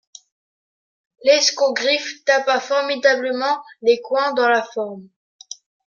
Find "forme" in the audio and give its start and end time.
4.63-5.07